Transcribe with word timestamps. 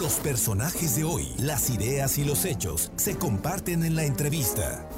Los 0.00 0.14
personajes 0.14 0.96
de 0.96 1.04
hoy, 1.04 1.28
las 1.36 1.68
ideas 1.68 2.16
y 2.16 2.24
los 2.24 2.46
hechos 2.46 2.90
se 2.96 3.18
comparten 3.18 3.84
en 3.84 3.96
la 3.96 4.04
entrevista. 4.04 4.88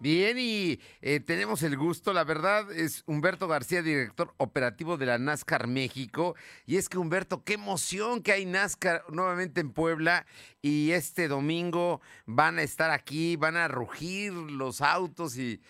Bien, 0.00 0.38
y 0.38 0.80
eh, 1.02 1.20
tenemos 1.20 1.62
el 1.62 1.76
gusto, 1.76 2.14
la 2.14 2.24
verdad, 2.24 2.72
es 2.72 3.02
Humberto 3.04 3.46
García, 3.46 3.82
director 3.82 4.32
operativo 4.38 4.96
de 4.96 5.04
la 5.04 5.18
NASCAR 5.18 5.66
México. 5.66 6.34
Y 6.64 6.78
es 6.78 6.88
que, 6.88 6.96
Humberto, 6.96 7.44
qué 7.44 7.54
emoción 7.54 8.22
que 8.22 8.32
hay 8.32 8.46
NASCAR 8.46 9.04
nuevamente 9.10 9.60
en 9.60 9.70
Puebla. 9.70 10.24
Y 10.62 10.92
este 10.92 11.28
domingo 11.28 12.00
van 12.24 12.58
a 12.58 12.62
estar 12.62 12.90
aquí, 12.90 13.36
van 13.36 13.58
a 13.58 13.68
rugir 13.68 14.32
los 14.32 14.80
autos 14.80 15.36
y, 15.36 15.60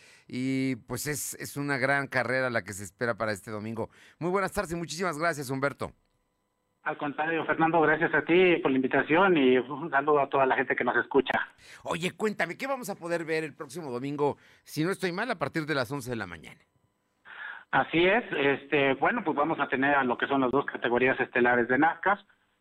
pues 0.87 1.09
es, 1.09 1.35
es 1.41 1.57
una 1.57 1.79
gran 1.79 2.07
carrera 2.07 2.49
la 2.49 2.63
que 2.63 2.75
se 2.75 2.85
espera 2.85 3.17
para 3.17 3.33
este 3.33 3.51
domingo. 3.51 3.91
Muy 4.21 4.31
buenas 4.31 4.53
tardes 4.53 4.71
y 4.71 4.77
muchísimas 4.77 5.19
gracias, 5.19 5.51
Humberto. 5.51 5.93
Al 6.85 6.99
contrario, 6.99 7.47
Fernando, 7.47 7.81
gracias 7.81 8.13
a 8.15 8.23
ti 8.23 8.57
por 8.57 8.71
la 8.71 8.77
invitación 8.77 9.39
y 9.39 9.57
un 9.57 9.91
saludo 9.91 10.21
a 10.21 10.29
toda 10.29 10.45
la 10.45 10.55
gente 10.55 10.77
que 10.77 10.85
nos 10.85 10.97
escucha. 10.97 11.49
Oye, 11.83 12.11
cuéntame, 12.11 12.59
¿qué 12.59 12.67
vamos 12.67 12.91
a 12.91 12.95
poder 12.95 13.25
ver 13.25 13.43
el 13.43 13.55
próximo 13.55 13.91
domingo, 13.91 14.37
si 14.65 14.85
no 14.85 14.91
estoy 14.91 15.11
mal, 15.11 15.31
a 15.31 15.39
partir 15.39 15.65
de 15.65 15.75
las 15.75 15.91
11 15.91 16.11
de 16.11 16.17
la 16.17 16.27
mañana? 16.27 16.61
Así 17.71 18.05
es, 18.05 18.23
este, 18.37 18.95
bueno, 18.95 19.25
pues 19.25 19.35
vamos 19.35 19.59
a 19.61 19.69
tener 19.69 19.95
a 19.95 20.05
lo 20.05 20.19
que 20.19 20.27
son 20.27 20.43
las 20.43 20.51
dos 20.51 20.67
categorías 20.67 21.19
estelares 21.19 21.69
de 21.69 21.79
NASCAR, 21.79 22.19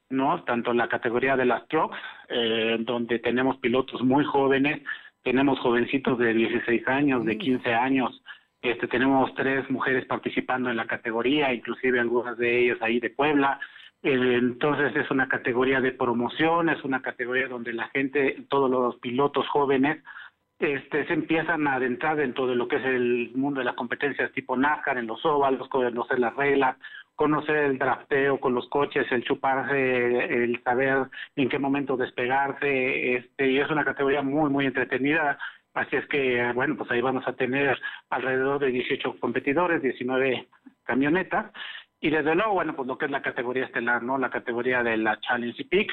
¿no? 0.09 0.43
Tanto 0.45 0.73
la 0.73 0.87
categoría 0.87 1.35
de 1.35 1.45
las 1.45 1.67
trucks, 1.67 1.97
eh, 2.29 2.77
donde 2.79 3.19
tenemos 3.19 3.57
pilotos 3.57 4.01
muy 4.03 4.23
jóvenes, 4.23 4.81
tenemos 5.21 5.59
jovencitos 5.59 6.17
de 6.17 6.33
16 6.33 6.87
años, 6.87 7.25
de 7.25 7.37
15 7.37 7.69
mm. 7.69 7.73
años, 7.73 8.23
este, 8.61 8.87
tenemos 8.87 9.33
tres 9.35 9.69
mujeres 9.69 10.05
participando 10.05 10.69
en 10.69 10.77
la 10.77 10.87
categoría, 10.87 11.53
inclusive 11.53 11.99
algunas 11.99 12.37
de 12.37 12.63
ellas 12.63 12.77
ahí 12.81 13.01
de 13.01 13.09
Puebla, 13.09 13.59
entonces 14.03 14.95
es 14.95 15.09
una 15.11 15.29
categoría 15.29 15.79
de 15.79 15.93
promoción, 15.93 16.69
es 16.69 16.83
una 16.83 17.01
categoría 17.01 17.47
donde 17.47 17.73
la 17.73 17.87
gente, 17.89 18.45
todos 18.49 18.69
los 18.69 18.97
pilotos 18.97 19.47
jóvenes, 19.47 20.03
este, 20.59 21.05
se 21.07 21.13
empiezan 21.13 21.67
a 21.67 21.75
adentrar 21.75 22.17
dentro 22.17 22.47
de 22.47 22.55
lo 22.55 22.67
que 22.67 22.77
es 22.77 22.85
el 22.85 23.31
mundo 23.35 23.59
de 23.59 23.65
las 23.65 23.75
competencias 23.75 24.31
tipo 24.33 24.55
NASCAR, 24.55 24.97
en 24.97 25.07
los 25.07 25.25
óvalos, 25.25 25.67
conocer 25.69 26.19
las 26.19 26.35
reglas, 26.35 26.77
conocer 27.15 27.57
el 27.57 27.77
drafteo 27.77 28.39
con 28.39 28.53
los 28.53 28.67
coches, 28.69 29.05
el 29.11 29.23
chuparse, 29.23 30.43
el 30.43 30.61
saber 30.63 31.07
en 31.35 31.49
qué 31.49 31.59
momento 31.59 31.97
despegarse, 31.97 33.15
este, 33.15 33.51
y 33.51 33.59
es 33.59 33.69
una 33.69 33.85
categoría 33.85 34.21
muy, 34.21 34.49
muy 34.49 34.65
entretenida. 34.65 35.37
Así 35.73 35.95
es 35.95 36.05
que, 36.07 36.51
bueno, 36.53 36.75
pues 36.77 36.89
ahí 36.91 37.01
vamos 37.01 37.27
a 37.27 37.33
tener 37.33 37.79
alrededor 38.09 38.59
de 38.59 38.67
18 38.67 39.19
competidores, 39.19 39.81
19 39.81 40.47
camionetas, 40.83 41.51
y 42.03 42.09
desde 42.09 42.35
luego, 42.35 42.55
bueno, 42.55 42.75
pues 42.75 42.85
lo 42.85 42.97
que 42.97 43.05
es 43.05 43.11
la 43.11 43.21
categoría 43.21 43.63
estelar, 43.63 44.03
¿no? 44.03 44.17
La 44.17 44.29
categoría 44.29 44.83
de 44.83 44.97
la 44.97 45.17
Challenge 45.21 45.63
Peak, 45.63 45.89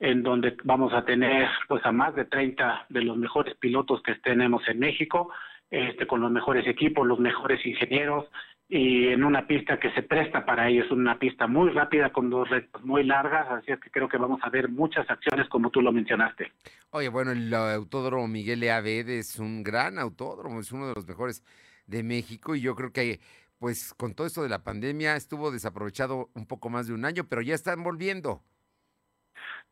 en 0.00 0.24
donde 0.24 0.56
vamos 0.64 0.92
a 0.92 1.04
tener 1.04 1.48
pues 1.68 1.86
a 1.86 1.92
más 1.92 2.16
de 2.16 2.24
30 2.24 2.86
de 2.88 3.02
los 3.02 3.16
mejores 3.16 3.54
pilotos 3.58 4.02
que 4.02 4.16
tenemos 4.16 4.66
en 4.66 4.80
México, 4.80 5.30
este, 5.70 6.04
con 6.08 6.20
los 6.20 6.32
mejores 6.32 6.66
equipos, 6.66 7.06
los 7.06 7.20
mejores 7.20 7.64
ingenieros, 7.64 8.26
y 8.68 9.06
en 9.06 9.22
una 9.22 9.46
pista 9.46 9.78
que 9.78 9.92
se 9.92 10.02
presta 10.02 10.44
para 10.44 10.68
ellos, 10.68 10.90
una 10.90 11.16
pista 11.20 11.46
muy 11.46 11.70
rápida 11.70 12.10
con 12.10 12.28
dos 12.28 12.50
retos 12.50 12.82
muy 12.82 13.04
largas, 13.04 13.48
así 13.48 13.70
es 13.70 13.78
que 13.78 13.90
creo 13.90 14.08
que 14.08 14.16
vamos 14.16 14.40
a 14.42 14.50
ver 14.50 14.68
muchas 14.68 15.08
acciones 15.08 15.48
como 15.48 15.70
tú 15.70 15.80
lo 15.80 15.92
mencionaste. 15.92 16.50
Oye, 16.90 17.08
bueno, 17.08 17.30
el 17.30 17.54
autódromo 17.54 18.26
Miguel 18.26 18.64
E. 18.64 19.18
es 19.18 19.38
un 19.38 19.62
gran 19.62 20.00
autódromo, 20.00 20.58
es 20.58 20.72
uno 20.72 20.88
de 20.88 20.94
los 20.96 21.06
mejores 21.06 21.44
de 21.86 22.02
México 22.02 22.56
y 22.56 22.60
yo 22.62 22.74
creo 22.74 22.92
que 22.92 23.20
pues 23.62 23.94
con 23.94 24.12
todo 24.16 24.26
esto 24.26 24.42
de 24.42 24.48
la 24.48 24.64
pandemia 24.64 25.14
estuvo 25.14 25.52
desaprovechado 25.52 26.30
un 26.34 26.48
poco 26.48 26.68
más 26.68 26.88
de 26.88 26.94
un 26.94 27.04
año, 27.04 27.28
pero 27.30 27.42
ya 27.42 27.54
están 27.54 27.84
volviendo. 27.84 28.42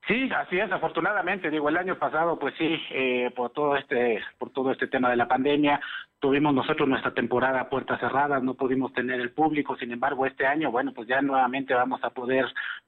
Sí, 0.06 0.30
así 0.32 0.60
es, 0.60 0.70
afortunadamente, 0.70 1.50
digo, 1.50 1.68
el 1.68 1.76
año 1.76 1.98
pasado, 1.98 2.38
pues 2.38 2.54
sí, 2.56 2.80
eh, 2.92 3.32
por 3.34 3.50
todo 3.50 3.76
este, 3.76 4.22
por 4.38 4.50
todo 4.50 4.70
este 4.70 4.86
tema 4.86 5.10
de 5.10 5.16
la 5.16 5.26
pandemia, 5.26 5.80
tuvimos 6.20 6.54
nosotros 6.54 6.88
nuestra 6.88 7.12
temporada 7.14 7.68
puertas 7.68 7.98
cerradas, 7.98 8.40
no 8.44 8.54
pudimos 8.54 8.92
tener 8.92 9.20
el 9.20 9.32
público, 9.32 9.76
sin 9.76 9.90
embargo, 9.90 10.24
este 10.24 10.46
año, 10.46 10.70
bueno, 10.70 10.92
pues 10.94 11.08
ya 11.08 11.20
nuevamente 11.20 11.74
vamos 11.74 11.98
a 12.04 12.10
poder 12.10 12.46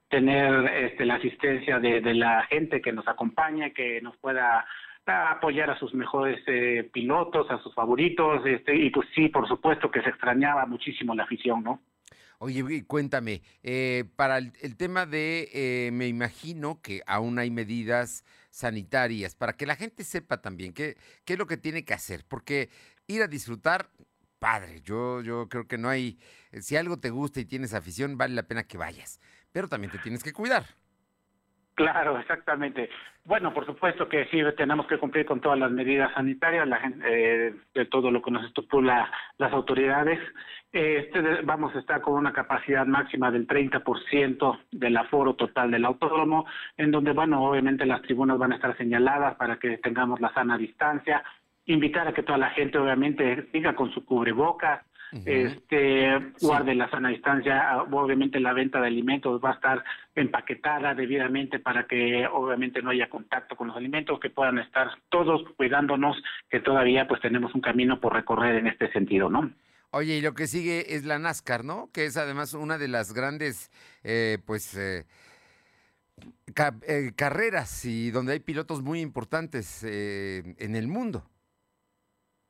tener 0.09 0.67
este, 0.69 1.05
la 1.05 1.17
asistencia 1.17 1.81
de, 1.81 2.01
de 2.01 2.15
la 2.15 2.45
gente 2.45 2.81
que 2.81 2.93
nos 2.93 3.09
acompaña, 3.09 3.71
que 3.71 4.01
nos 4.03 4.17
pueda 4.19 4.65
a 5.07 5.33
apoyar 5.33 5.71
a 5.71 5.79
sus 5.79 5.93
mejores 5.95 6.41
eh, 6.47 6.89
pilotos, 6.93 7.51
a 7.51 7.63
sus 7.63 7.75
favoritos, 7.75 8.45
este, 8.47 8.77
y 8.77 8.91
pues 8.91 9.09
sí, 9.15 9.29
por 9.29 9.49
supuesto 9.49 9.91
que 9.91 10.03
se 10.03 10.11
extrañaba 10.11 10.67
muchísimo 10.67 11.15
la 11.15 11.25
afición, 11.25 11.63
¿no? 11.65 11.83
Oye, 12.39 12.85
cuéntame, 12.87 13.43
eh, 13.63 14.05
para 14.17 14.39
el, 14.39 14.77
tema 14.77 15.07
de, 15.07 15.49
eh, 15.53 15.91
me 15.93 16.09
imagino 16.09 16.81
que 16.83 17.01
aún 17.07 17.39
hay 17.39 17.53
medidas 17.53 18.25
sanitarias, 18.51 19.37
para 19.37 19.53
que 19.53 19.65
la 19.65 19.77
gente 19.77 20.03
sepa 20.03 20.43
también 20.43 20.73
qué, 20.73 20.97
qué 21.25 21.35
es 21.35 21.39
lo 21.39 21.47
que 21.47 21.57
tiene 21.57 21.85
que 21.85 21.95
hacer, 21.95 22.25
porque 22.27 22.69
ir 23.07 23.23
a 23.23 23.29
disfrutar, 23.29 23.91
padre, 24.41 24.81
yo, 24.83 25.21
yo 25.21 25.49
creo 25.49 25.69
que 25.69 25.79
no 25.79 25.89
hay, 25.89 26.19
si 26.61 26.75
algo 26.75 26.99
te 26.99 27.11
gusta 27.11 27.39
y 27.39 27.45
tienes 27.45 27.75
afición, 27.75 28.19
vale 28.19 28.35
la 28.35 28.49
pena 28.49 28.65
que 28.65 28.77
vayas, 28.77 29.21
pero 29.53 29.69
también 29.69 29.93
te 29.93 29.99
tienes 29.99 30.25
que 30.25 30.33
cuidar. 30.33 30.67
Claro, 31.75 32.19
exactamente. 32.19 32.91
Bueno, 33.25 33.55
por 33.55 33.65
supuesto 33.65 34.09
que 34.09 34.27
sí 34.27 34.41
tenemos 34.57 34.87
que 34.87 34.99
cumplir 34.99 35.25
con 35.25 35.41
todas 35.41 35.59
las 35.59 35.71
medidas 35.71 36.13
sanitarias, 36.13 36.69
la 36.69 36.81
eh, 37.05 37.55
de 37.73 37.85
todo 37.87 38.11
lo 38.11 38.21
que 38.21 38.31
nos 38.31 38.45
estipula 38.45 39.11
las 39.39 39.53
autoridades. 39.53 40.19
Este, 40.73 41.21
vamos 41.43 41.75
a 41.75 41.79
estar 41.79 42.01
con 42.03 42.15
una 42.15 42.33
capacidad 42.33 42.85
máxima 42.85 43.31
del 43.31 43.47
30% 43.47 44.59
del 44.73 44.97
aforo 44.97 45.35
total 45.35 45.71
del 45.71 45.85
autódromo, 45.85 46.47
en 46.77 46.91
donde, 46.91 47.13
bueno, 47.13 47.43
obviamente 47.45 47.87
las 47.87 48.03
tribunas 48.03 48.39
van 48.39 48.53
a 48.53 48.57
estar 48.57 48.77
señaladas 48.77 49.37
para 49.37 49.57
que 49.57 49.79
tengamos 49.79 50.21
la 50.21 50.33
sana 50.35 50.59
distancia. 50.59 51.23
Invitar 51.67 52.09
a 52.09 52.13
que 52.13 52.25
toda 52.25 52.39
la 52.39 52.51
gente, 52.51 52.77
obviamente, 52.77 53.49
siga 53.53 53.75
con 53.75 53.93
su 53.93 54.05
cubrebocas, 54.05 54.85
este 55.27 56.33
guarde 56.41 56.75
la 56.75 56.91
sana 56.91 57.11
distancia, 57.11 57.83
obviamente 57.91 58.41
la 58.41 58.53
venta 58.53 58.81
de 58.81 58.87
alimentos 58.87 59.41
va 59.45 59.51
a 59.51 59.55
estar 59.55 59.85
empaquetada 60.15 60.95
debidamente 60.95 61.59
para 61.59 61.87
que 61.87 62.27
obviamente 62.27 62.83
no 62.83 62.91
haya 62.91 63.11
contacto 63.11 63.57
con 63.57 63.69
los 63.69 63.77
alimentos, 63.77 64.21
que 64.21 64.31
puedan 64.31 64.59
estar 64.59 64.89
todos 65.11 65.43
cuidándonos, 65.57 66.17
que 66.51 66.61
todavía 66.61 67.07
pues 67.07 67.21
tenemos 67.21 67.55
un 67.55 67.61
camino 67.61 68.01
por 68.01 68.15
recorrer 68.15 68.57
en 68.57 68.67
este 68.67 68.91
sentido, 68.93 69.29
¿no? 69.29 69.53
Oye, 69.95 70.17
y 70.17 70.21
lo 70.23 70.33
que 70.33 70.47
sigue 70.47 70.95
es 70.97 71.05
la 71.05 71.19
NASCAR, 71.19 71.65
¿no? 71.65 71.91
Que 71.93 72.07
es 72.07 72.17
además 72.17 72.55
una 72.55 72.79
de 72.79 72.89
las 72.89 73.13
grandes, 73.13 73.71
eh, 74.05 74.39
pues, 74.47 74.75
eh, 74.75 75.05
eh, 76.89 77.13
carreras 77.15 77.85
y 77.85 78.11
donde 78.11 78.33
hay 78.33 78.41
pilotos 78.41 78.81
muy 78.81 79.01
importantes 79.01 79.85
en 79.85 80.77
el 80.77 80.89
mundo. 80.89 81.29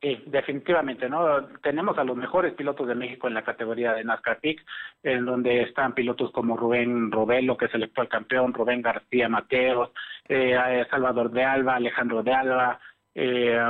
Sí, 0.03 0.21
definitivamente, 0.27 1.09
¿no? 1.09 1.47
Tenemos 1.63 1.97
a 1.97 2.03
los 2.03 2.17
mejores 2.17 2.55
pilotos 2.55 2.89
de 2.89 2.97
México 2.97 3.29
en 3.29 3.35
la 3.35 3.45
categoría 3.45 3.93
de 3.93 4.03
NASCAR 4.03 4.41
Peak, 4.41 4.65
en 5.05 5.25
donde 5.25 5.63
están 5.63 5.95
pilotos 5.95 6.33
como 6.33 6.57
Rubén 6.57 7.13
Robelo, 7.13 7.57
que 7.57 7.67
es 7.67 7.75
el 7.75 7.85
actual 7.85 8.09
campeón, 8.09 8.53
Rubén 8.53 8.83
García 8.83 9.29
Mateos, 9.29 9.93
eh, 10.29 10.85
Salvador 10.91 11.31
de 11.31 11.45
Alba, 11.45 11.77
Alejandro 11.77 12.25
de 12.25 12.33
Alba, 12.33 12.81
eh, 13.15 13.61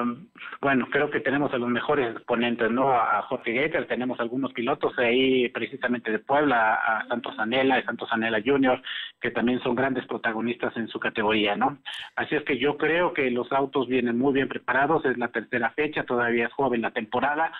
bueno, 0.60 0.87
creo 0.91 1.10
que 1.10 1.21
tenemos 1.21 1.53
a 1.53 1.59
los 1.59 1.69
mejores 1.69 2.15
exponentes, 2.15 2.71
¿no? 2.71 2.92
A 2.92 3.22
Jorge 3.22 3.53
Gator, 3.53 3.87
tenemos 3.87 4.21
algunos 4.21 4.53
pilotos 4.53 4.97
ahí 4.98 5.48
precisamente 5.48 6.12
de 6.12 6.21
Puebla, 6.21 6.75
a 6.75 7.06
Santos 7.09 7.37
Anela, 7.38 7.78
y 7.78 7.82
Santos 7.82 8.09
Anela 8.12 8.41
Junior, 8.44 8.81
que 9.22 9.31
también 9.31 9.60
son 9.60 9.75
grandes 9.75 10.06
protagonistas 10.06 10.77
en 10.77 10.88
su 10.88 11.00
categoría, 11.00 11.56
¿no? 11.56 11.78
Así 12.16 12.34
es 12.34 12.44
que 12.44 12.59
yo 12.59 12.77
creo 12.77 13.15
que 13.15 13.31
los 13.31 13.50
autos 13.53 13.88
vienen 13.88 14.19
muy 14.19 14.34
bien 14.34 14.49
preparados, 14.49 15.05
es 15.05 15.16
la 15.16 15.28
tercera 15.28 15.71
fecha, 15.71 16.05
todavía 16.05 16.47
es 16.47 16.53
joven 16.53 16.83
la 16.83 16.91
temporada. 16.91 17.53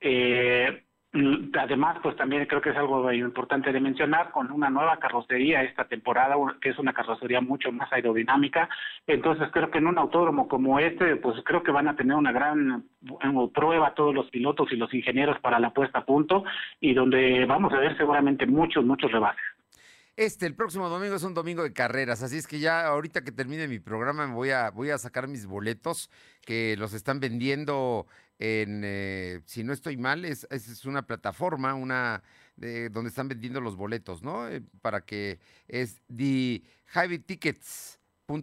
Eh, 0.00 0.82
Mm, 1.14 1.50
además, 1.58 1.98
pues 2.02 2.16
también 2.16 2.46
creo 2.46 2.62
que 2.62 2.70
es 2.70 2.76
algo 2.76 3.12
importante 3.12 3.70
de 3.70 3.80
mencionar, 3.80 4.30
con 4.30 4.50
una 4.50 4.70
nueva 4.70 4.96
carrocería 4.96 5.62
esta 5.62 5.84
temporada, 5.84 6.36
que 6.60 6.70
es 6.70 6.78
una 6.78 6.94
carrocería 6.94 7.42
mucho 7.42 7.70
más 7.70 7.92
aerodinámica. 7.92 8.68
Entonces, 9.06 9.50
creo 9.52 9.70
que 9.70 9.78
en 9.78 9.88
un 9.88 9.98
autódromo 9.98 10.48
como 10.48 10.78
este, 10.78 11.16
pues 11.16 11.36
creo 11.44 11.62
que 11.62 11.70
van 11.70 11.88
a 11.88 11.96
tener 11.96 12.16
una 12.16 12.32
gran 12.32 12.84
prueba 13.52 13.94
todos 13.94 14.14
los 14.14 14.30
pilotos 14.30 14.72
y 14.72 14.76
los 14.76 14.92
ingenieros 14.94 15.38
para 15.40 15.60
la 15.60 15.70
puesta 15.70 15.98
a 15.98 16.06
punto 16.06 16.44
y 16.80 16.94
donde 16.94 17.44
vamos 17.44 17.72
a 17.74 17.78
ver 17.78 17.96
seguramente 17.98 18.46
muchos, 18.46 18.82
muchos 18.84 19.12
rebases. 19.12 19.44
Este, 20.22 20.46
el 20.46 20.54
próximo 20.54 20.88
domingo 20.88 21.16
es 21.16 21.24
un 21.24 21.34
domingo 21.34 21.64
de 21.64 21.72
carreras, 21.72 22.22
así 22.22 22.38
es 22.38 22.46
que 22.46 22.60
ya 22.60 22.86
ahorita 22.86 23.24
que 23.24 23.32
termine 23.32 23.66
mi 23.66 23.80
programa 23.80 24.24
me 24.24 24.34
voy 24.34 24.50
a, 24.50 24.70
voy 24.70 24.90
a 24.90 24.98
sacar 24.98 25.26
mis 25.26 25.46
boletos 25.46 26.10
que 26.46 26.76
los 26.78 26.94
están 26.94 27.18
vendiendo 27.18 28.06
en, 28.38 28.82
eh, 28.84 29.40
si 29.46 29.64
no 29.64 29.72
estoy 29.72 29.96
mal, 29.96 30.24
es, 30.24 30.46
es 30.52 30.84
una 30.84 31.02
plataforma, 31.02 31.74
una 31.74 32.22
de, 32.54 32.88
donde 32.88 33.08
están 33.08 33.26
vendiendo 33.26 33.60
los 33.60 33.74
boletos, 33.74 34.22
¿no? 34.22 34.48
Eh, 34.48 34.62
para 34.80 35.00
que 35.00 35.40
es 35.66 36.00
the 36.06 36.62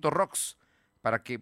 Rocks, 0.09 0.57
para 1.01 1.23
que... 1.23 1.39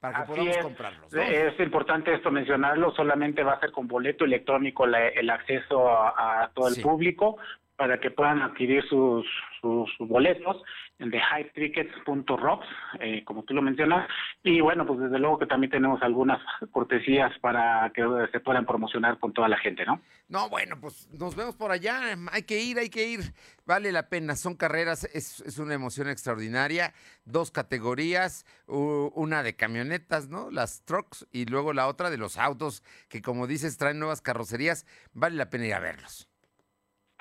para 0.00 0.26
que 0.26 0.26
podamos 0.26 0.58
comprarlos. 0.58 1.14
Es 1.14 1.58
importante 1.60 2.12
esto 2.14 2.30
mencionarlo, 2.30 2.94
solamente 2.94 3.42
va 3.42 3.54
a 3.54 3.60
ser 3.60 3.72
con 3.72 3.88
boleto 3.88 4.26
electrónico 4.26 4.84
el 4.84 5.30
acceso 5.30 5.88
a, 5.88 6.50
todo 6.54 6.68
el 6.68 6.82
público, 6.82 7.38
para 7.76 8.00
que 8.00 8.10
puedan 8.10 8.40
adquirir 8.40 8.82
sus, 8.88 9.26
sus, 9.60 9.90
boletos 9.98 10.62
en 10.98 11.10
de 11.10 11.18
hypetickets.rocks, 11.18 12.66
eh, 13.00 13.22
como 13.24 13.42
tú 13.42 13.52
lo 13.52 13.60
mencionas. 13.60 14.08
Y 14.42 14.60
bueno, 14.60 14.86
pues 14.86 14.98
desde 15.00 15.18
luego 15.18 15.38
que 15.38 15.46
también 15.46 15.70
tenemos 15.70 16.00
algunas 16.02 16.40
cortesías 16.70 17.38
para 17.40 17.90
que 17.94 18.02
se 18.32 18.40
puedan 18.40 18.64
promocionar 18.64 19.18
con 19.18 19.32
toda 19.32 19.48
la 19.48 19.58
gente, 19.58 19.84
¿no? 19.84 20.00
No, 20.28 20.48
bueno, 20.48 20.80
pues 20.80 21.08
nos 21.12 21.36
vemos 21.36 21.54
por 21.54 21.70
allá. 21.70 22.16
Hay 22.32 22.42
que 22.42 22.60
ir, 22.60 22.78
hay 22.78 22.88
que 22.88 23.08
ir. 23.08 23.20
Vale 23.66 23.92
la 23.92 24.08
pena. 24.08 24.36
Son 24.36 24.56
carreras, 24.56 25.04
es, 25.04 25.40
es 25.40 25.58
una 25.58 25.74
emoción 25.74 26.08
extraordinaria. 26.08 26.94
Dos 27.24 27.50
categorías, 27.50 28.46
una 28.66 29.42
de 29.42 29.54
camionetas, 29.54 30.28
¿no? 30.28 30.50
Las 30.50 30.82
trucks 30.84 31.26
y 31.30 31.44
luego 31.44 31.72
la 31.72 31.88
otra 31.88 32.10
de 32.10 32.16
los 32.16 32.38
autos 32.38 32.82
que, 33.08 33.20
como 33.20 33.46
dices, 33.46 33.76
traen 33.76 33.98
nuevas 33.98 34.22
carrocerías. 34.22 34.86
Vale 35.12 35.36
la 35.36 35.50
pena 35.50 35.66
ir 35.66 35.74
a 35.74 35.80
verlos. 35.80 36.28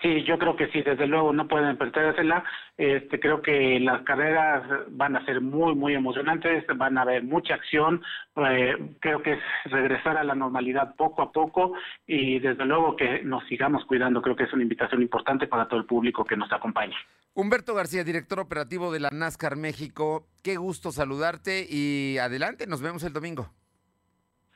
Sí, 0.02 0.24
yo 0.24 0.38
creo 0.38 0.56
que 0.56 0.68
sí, 0.72 0.82
desde 0.82 1.08
luego 1.08 1.32
no 1.32 1.48
pueden 1.48 1.78
perdérsela. 1.78 2.44
Este, 2.78 3.20
creo 3.20 3.42
que 3.42 3.80
las 3.80 4.02
carreras 4.04 4.64
van 4.90 5.16
a 5.16 5.26
ser 5.26 5.40
muy, 5.40 5.74
muy 5.74 5.94
emocionantes, 5.94 6.66
van 6.76 6.98
a 6.98 7.04
haber 7.04 7.24
mucha 7.24 7.56
acción. 7.56 8.04
Eh, 8.36 8.76
creo 9.00 9.24
que 9.24 9.34
es 9.34 9.40
regresar 9.66 10.18
a 10.18 10.24
la 10.24 10.36
normalidad 10.36 10.96
poco 10.96 11.22
a 11.22 11.32
poco 11.32 11.74
y 12.06 12.40
desde 12.40 12.66
luego 12.66 12.96
que 12.98 13.24
nos 13.24 13.46
sigamos 13.48 13.86
cuidando. 13.86 14.22
Creo 14.22 14.36
que 14.36 14.44
es 14.44 14.54
una 14.54 14.64
invitación 14.64 15.02
importante 15.02 15.48
para 15.48 15.68
todo 15.68 15.80
el 15.80 15.86
público 15.86 16.26
que 16.26 16.36
nos 16.36 16.52
acompaña. 16.52 16.98
Humberto 17.34 17.74
García, 17.74 18.04
director 18.04 18.40
operativo 18.40 18.92
de 18.92 19.00
la 19.00 19.10
NASCAR 19.12 19.56
México, 19.56 20.28
qué 20.44 20.58
gusto 20.58 20.92
saludarte 20.92 21.66
y 21.70 22.18
adelante, 22.18 22.68
nos 22.68 22.82
vemos 22.82 23.04
el 23.04 23.14
domingo. 23.14 23.50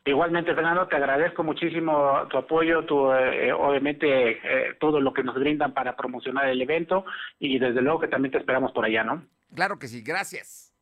Igualmente, 0.09 0.56
Fernando, 0.56 0.88
te 0.88 0.95
agradezco 0.95 1.44
muchísimo 1.44 2.27
tu 2.29 2.38
apoyo, 2.39 2.83
tu, 2.83 3.13
eh, 3.13 3.53
obviamente 3.53 4.31
eh, 4.31 4.73
todo 4.79 5.00
lo 5.00 5.13
que 5.13 5.23
nos 5.23 5.35
brindan 5.35 5.71
para 5.71 5.95
promocionar 5.95 6.50
el 6.50 6.59
evento 6.59 7.06
y 7.38 7.59
desde 7.59 7.83
luego 7.83 8.00
que 8.00 8.07
también 8.07 8.31
te 8.31 8.39
esperamos 8.39 8.71
por 8.71 8.85
allá, 8.85 9.03
¿no? 9.03 9.23
Claro 9.53 9.77
que 9.77 9.88
sí, 9.88 10.01
gracias. 10.01 10.73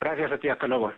Gracias 0.00 0.32
a 0.32 0.38
ti, 0.38 0.48
hasta 0.48 0.66
luego. 0.66 0.94